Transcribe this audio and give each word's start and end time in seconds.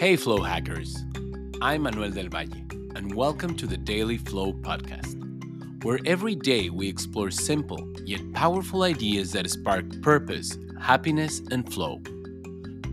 Hey, 0.00 0.16
Flow 0.16 0.42
Hackers. 0.42 0.96
I'm 1.60 1.82
Manuel 1.82 2.10
del 2.10 2.30
Valle, 2.30 2.64
and 2.96 3.14
welcome 3.14 3.54
to 3.56 3.66
the 3.66 3.76
Daily 3.76 4.16
Flow 4.16 4.54
Podcast, 4.54 5.14
where 5.84 5.98
every 6.06 6.34
day 6.34 6.70
we 6.70 6.88
explore 6.88 7.30
simple 7.30 7.86
yet 8.06 8.22
powerful 8.32 8.84
ideas 8.84 9.32
that 9.32 9.50
spark 9.50 9.84
purpose, 10.00 10.56
happiness, 10.80 11.42
and 11.50 11.70
flow. 11.70 12.00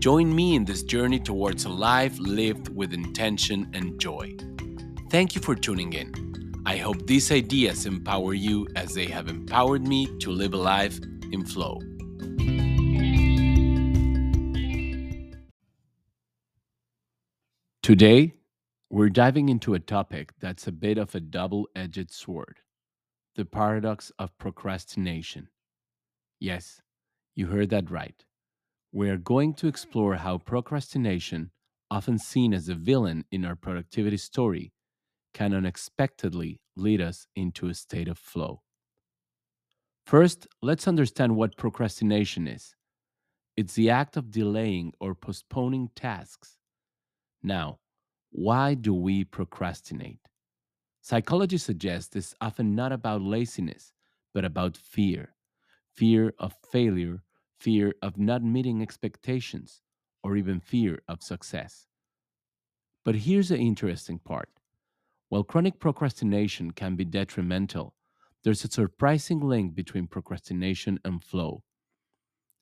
Join 0.00 0.36
me 0.36 0.54
in 0.54 0.66
this 0.66 0.82
journey 0.82 1.18
towards 1.18 1.64
a 1.64 1.70
life 1.70 2.18
lived 2.18 2.68
with 2.76 2.92
intention 2.92 3.70
and 3.72 3.98
joy. 3.98 4.36
Thank 5.08 5.34
you 5.34 5.40
for 5.40 5.54
tuning 5.54 5.94
in. 5.94 6.12
I 6.66 6.76
hope 6.76 7.06
these 7.06 7.32
ideas 7.32 7.86
empower 7.86 8.34
you 8.34 8.68
as 8.76 8.92
they 8.92 9.06
have 9.06 9.28
empowered 9.28 9.88
me 9.88 10.14
to 10.18 10.30
live 10.30 10.52
a 10.52 10.58
life 10.58 11.00
in 11.32 11.46
flow. 11.46 11.80
Today, 17.88 18.34
we're 18.90 19.08
diving 19.08 19.48
into 19.48 19.72
a 19.72 19.80
topic 19.80 20.34
that's 20.38 20.66
a 20.66 20.72
bit 20.72 20.98
of 20.98 21.14
a 21.14 21.20
double 21.20 21.70
edged 21.74 22.10
sword 22.10 22.58
the 23.34 23.46
paradox 23.46 24.12
of 24.18 24.36
procrastination. 24.36 25.48
Yes, 26.38 26.82
you 27.34 27.46
heard 27.46 27.70
that 27.70 27.90
right. 27.90 28.26
We 28.92 29.08
are 29.08 29.16
going 29.16 29.54
to 29.54 29.68
explore 29.68 30.16
how 30.16 30.36
procrastination, 30.36 31.50
often 31.90 32.18
seen 32.18 32.52
as 32.52 32.68
a 32.68 32.74
villain 32.74 33.24
in 33.32 33.46
our 33.46 33.56
productivity 33.56 34.18
story, 34.18 34.74
can 35.32 35.54
unexpectedly 35.54 36.60
lead 36.76 37.00
us 37.00 37.26
into 37.34 37.68
a 37.68 37.74
state 37.74 38.08
of 38.08 38.18
flow. 38.18 38.60
First, 40.04 40.46
let's 40.60 40.86
understand 40.86 41.36
what 41.36 41.56
procrastination 41.56 42.48
is 42.48 42.74
it's 43.56 43.72
the 43.72 43.88
act 43.88 44.18
of 44.18 44.30
delaying 44.30 44.92
or 45.00 45.14
postponing 45.14 45.88
tasks 45.96 46.57
now, 47.42 47.78
why 48.30 48.74
do 48.74 48.94
we 48.94 49.24
procrastinate? 49.24 50.20
Psychology 51.00 51.58
suggests 51.58 52.14
it's 52.16 52.34
often 52.40 52.74
not 52.74 52.92
about 52.92 53.22
laziness, 53.22 53.92
but 54.34 54.44
about 54.44 54.76
fear 54.76 55.34
fear 55.98 56.32
of 56.38 56.54
failure, 56.70 57.24
fear 57.58 57.92
of 58.02 58.16
not 58.18 58.40
meeting 58.40 58.80
expectations, 58.80 59.82
or 60.22 60.36
even 60.36 60.60
fear 60.60 61.02
of 61.08 61.24
success. 61.24 61.88
But 63.04 63.16
here's 63.16 63.48
the 63.48 63.58
interesting 63.58 64.20
part 64.20 64.48
while 65.28 65.42
chronic 65.42 65.80
procrastination 65.80 66.70
can 66.70 66.94
be 66.94 67.04
detrimental, 67.04 67.94
there's 68.44 68.64
a 68.64 68.68
surprising 68.68 69.40
link 69.40 69.74
between 69.74 70.06
procrastination 70.06 71.00
and 71.04 71.22
flow. 71.22 71.64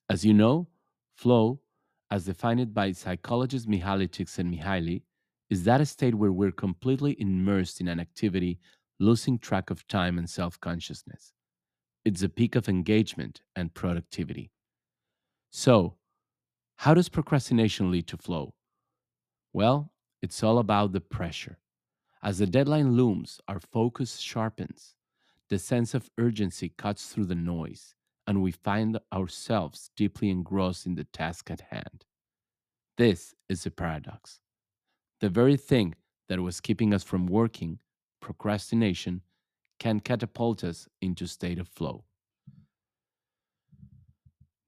As 0.09 0.25
you 0.25 0.33
know, 0.33 0.67
flow 1.13 1.61
as 2.09 2.25
defined 2.25 2.73
by 2.73 2.91
psychologists 2.91 3.67
Mihaly 3.67 4.07
Csikszentmihalyi, 4.07 5.01
is 5.49 5.63
that 5.63 5.81
a 5.81 5.85
state 5.85 6.15
where 6.15 6.31
we're 6.31 6.51
completely 6.51 7.15
immersed 7.19 7.79
in 7.81 7.87
an 7.87 7.99
activity, 7.99 8.59
losing 8.99 9.39
track 9.39 9.69
of 9.69 9.87
time 9.87 10.17
and 10.17 10.29
self 10.29 10.59
consciousness. 10.59 11.33
It's 12.05 12.23
a 12.23 12.29
peak 12.29 12.55
of 12.55 12.69
engagement 12.69 13.41
and 13.55 13.73
productivity. 13.73 14.51
So, 15.51 15.95
how 16.77 16.93
does 16.93 17.09
procrastination 17.09 17.91
lead 17.91 18.07
to 18.07 18.17
flow? 18.17 18.53
Well, 19.53 19.91
it's 20.21 20.43
all 20.43 20.59
about 20.59 20.93
the 20.93 21.01
pressure. 21.01 21.57
As 22.21 22.39
the 22.39 22.47
deadline 22.47 22.93
looms, 22.93 23.39
our 23.47 23.59
focus 23.59 24.17
sharpens. 24.17 24.95
The 25.49 25.59
sense 25.59 25.93
of 25.93 26.09
urgency 26.17 26.69
cuts 26.77 27.07
through 27.07 27.25
the 27.25 27.35
noise, 27.35 27.95
and 28.27 28.43
we 28.43 28.51
find 28.51 28.99
ourselves 29.13 29.89
deeply 29.95 30.29
engrossed 30.29 30.85
in 30.85 30.95
the 30.95 31.05
task 31.05 31.49
at 31.49 31.61
hand. 31.71 32.05
This 32.97 33.33
is 33.47 33.65
a 33.65 33.71
paradox. 33.71 34.41
The 35.21 35.29
very 35.29 35.55
thing 35.55 35.95
that 36.27 36.41
was 36.41 36.59
keeping 36.59 36.93
us 36.93 37.03
from 37.03 37.25
working, 37.25 37.79
procrastination, 38.21 39.21
can 39.79 40.01
catapult 40.01 40.63
us 40.63 40.89
into 41.01 41.25
state 41.25 41.57
of 41.57 41.69
flow. 41.69 42.03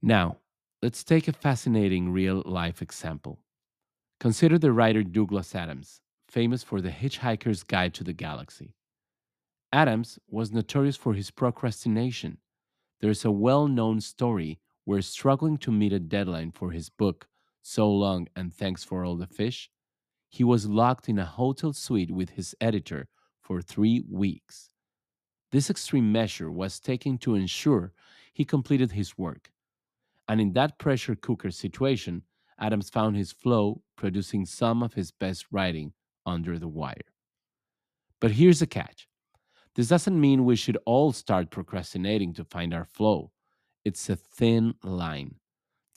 Now, 0.01 0.38
let's 0.81 1.03
take 1.03 1.28
a 1.28 1.33
fascinating 1.33 2.12
real 2.12 2.41
life 2.45 2.81
example. 2.81 3.39
Consider 4.19 4.57
the 4.57 4.72
writer 4.72 5.03
Douglas 5.03 5.53
Adams, 5.53 6.01
famous 6.29 6.63
for 6.63 6.79
The 6.79 6.91
Hitchhiker's 6.91 7.63
Guide 7.63 7.94
to 7.95 8.03
the 8.03 8.13
Galaxy. 8.13 8.75
Adams 9.73 10.17
was 10.29 10.51
notorious 10.51 10.95
for 10.95 11.13
his 11.13 11.31
procrastination 11.31 12.38
there 12.99 13.09
is 13.09 13.25
a 13.25 13.31
well 13.31 13.67
known 13.67 14.01
story 14.01 14.59
where, 14.85 15.01
struggling 15.01 15.57
to 15.57 15.71
meet 15.71 15.93
a 15.93 15.99
deadline 15.99 16.51
for 16.51 16.71
his 16.71 16.89
book, 16.89 17.27
So 17.61 17.89
Long 17.89 18.27
and 18.35 18.53
Thanks 18.53 18.83
for 18.83 19.05
All 19.05 19.15
the 19.15 19.27
Fish, 19.27 19.69
he 20.29 20.43
was 20.43 20.67
locked 20.67 21.09
in 21.09 21.19
a 21.19 21.25
hotel 21.25 21.73
suite 21.73 22.11
with 22.11 22.31
his 22.31 22.55
editor 22.61 23.07
for 23.41 23.61
three 23.61 24.03
weeks. 24.09 24.69
This 25.51 25.69
extreme 25.69 26.11
measure 26.11 26.51
was 26.51 26.79
taken 26.79 27.17
to 27.19 27.35
ensure 27.35 27.93
he 28.33 28.45
completed 28.45 28.91
his 28.91 29.17
work. 29.17 29.51
And 30.27 30.39
in 30.39 30.53
that 30.53 30.77
pressure 30.77 31.15
cooker 31.15 31.49
situation, 31.49 32.23
Adams 32.59 32.89
found 32.89 33.15
his 33.15 33.31
flow, 33.31 33.81
producing 33.95 34.45
some 34.45 34.83
of 34.83 34.93
his 34.93 35.11
best 35.11 35.45
writing 35.51 35.93
under 36.25 36.59
the 36.59 36.67
wire. 36.67 37.13
But 38.19 38.31
here's 38.31 38.59
the 38.59 38.67
catch 38.67 39.07
this 39.75 39.88
doesn't 39.88 40.19
mean 40.19 40.46
we 40.46 40.56
should 40.56 40.78
all 40.85 41.12
start 41.12 41.52
procrastinating 41.52 42.34
to 42.34 42.44
find 42.44 42.74
our 42.74 42.85
flow. 42.85 43.31
It's 43.85 44.09
a 44.09 44.16
thin 44.16 44.74
line. 44.84 45.35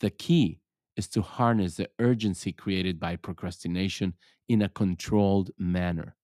The 0.01 0.11
key 0.11 0.61
is 0.97 1.09
to 1.09 1.23
harness 1.23 1.77
the 1.77 1.89
urgency 1.99 2.53
created 2.53 3.01
by 3.01 3.17
procrastination 3.17 4.15
in 4.49 4.63
a 4.63 4.69
controlled 4.69 5.51
manner. 5.59 6.17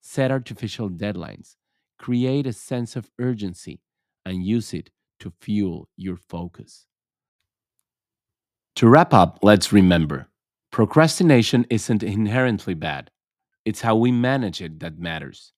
Set 0.00 0.30
artificial 0.30 0.90
deadlines, 0.90 1.56
create 1.98 2.46
a 2.46 2.52
sense 2.52 2.96
of 2.96 3.10
urgency, 3.18 3.80
and 4.24 4.44
use 4.44 4.74
it 4.74 4.90
to 5.20 5.32
fuel 5.40 5.88
your 5.96 6.16
focus. 6.16 6.86
To 8.76 8.88
wrap 8.88 9.12
up, 9.12 9.38
let's 9.42 9.72
remember 9.72 10.28
procrastination 10.70 11.66
isn't 11.70 12.02
inherently 12.02 12.74
bad, 12.74 13.10
it's 13.64 13.80
how 13.80 13.96
we 13.96 14.12
manage 14.12 14.60
it 14.60 14.78
that 14.80 14.98
matters. 14.98 15.52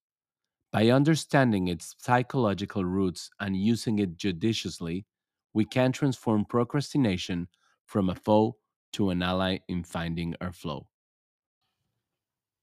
By 0.71 0.89
understanding 0.89 1.67
its 1.67 1.95
psychological 1.99 2.85
roots 2.85 3.29
and 3.39 3.55
using 3.55 3.99
it 3.99 4.17
judiciously, 4.17 5.05
we 5.53 5.65
can 5.65 5.91
transform 5.91 6.45
procrastination 6.45 7.47
from 7.85 8.09
a 8.09 8.15
foe 8.15 8.57
to 8.93 9.09
an 9.09 9.21
ally 9.21 9.59
in 9.67 9.83
finding 9.83 10.35
our 10.41 10.53
flow. 10.53 10.87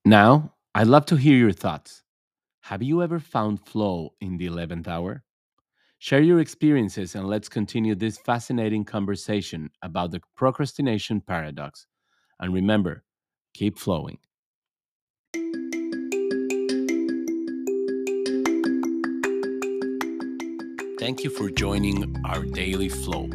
Now, 0.04 0.54
I'd 0.74 0.86
love 0.86 1.06
to 1.06 1.16
hear 1.16 1.36
your 1.36 1.52
thoughts. 1.52 2.02
Have 2.62 2.82
you 2.82 3.02
ever 3.02 3.20
found 3.20 3.66
flow 3.66 4.14
in 4.20 4.36
the 4.38 4.46
11th 4.46 4.88
hour? 4.88 5.24
Share 5.98 6.22
your 6.22 6.40
experiences 6.40 7.14
and 7.14 7.26
let's 7.28 7.48
continue 7.48 7.94
this 7.94 8.18
fascinating 8.18 8.84
conversation 8.84 9.70
about 9.82 10.12
the 10.12 10.20
procrastination 10.36 11.20
paradox. 11.20 11.86
And 12.40 12.54
remember, 12.54 13.04
keep 13.54 13.78
flowing. 13.78 14.18
Thank 20.98 21.22
you 21.22 21.30
for 21.30 21.48
joining 21.48 22.12
our 22.24 22.42
daily 22.42 22.88
flow. 22.88 23.28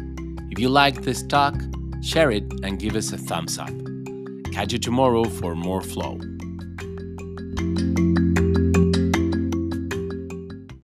If 0.50 0.58
you 0.58 0.68
like 0.68 1.00
this 1.00 1.22
talk, 1.22 1.54
share 2.02 2.30
it 2.30 2.44
and 2.62 2.78
give 2.78 2.94
us 2.94 3.10
a 3.10 3.16
thumbs 3.16 3.56
up. 3.58 3.72
Catch 4.52 4.74
you 4.74 4.78
tomorrow 4.78 5.24
for 5.24 5.54
more 5.54 5.80
flow. 5.80 6.20